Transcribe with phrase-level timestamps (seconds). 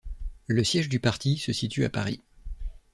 [0.47, 2.23] Le siège du parti se situe à Paris.